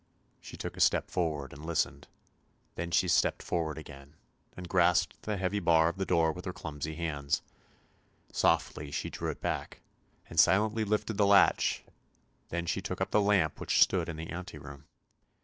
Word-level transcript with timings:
She 0.39 0.57
took 0.57 0.75
a 0.75 0.79
step 0.79 1.11
forward 1.11 1.53
and 1.53 1.63
listened, 1.63 2.07
then 2.73 2.89
she 2.89 3.07
stepped 3.07 3.43
forward 3.43 3.77
again 3.77 4.15
and 4.57 4.67
grasped 4.67 5.21
the 5.21 5.37
heavy 5.37 5.59
bar 5.59 5.89
of 5.89 5.97
the 5.97 6.07
door 6.07 6.31
with 6.31 6.45
her 6.45 6.53
clumsy 6.53 6.95
hands. 6.95 7.43
Softly 8.31 8.89
she 8.89 9.11
drew 9.11 9.29
it 9.29 9.41
back, 9.41 9.81
and 10.27 10.39
silently 10.39 10.85
lifted 10.85 11.17
the 11.19 11.27
latch, 11.27 11.83
then 12.49 12.65
she 12.65 12.81
took 12.81 12.99
up 12.99 13.11
the 13.11 13.21
lamp 13.21 13.59
which 13.59 13.79
stood 13.83 14.09
in 14.09 14.15
the 14.15 14.31
ante 14.31 14.57
room. 14.57 14.85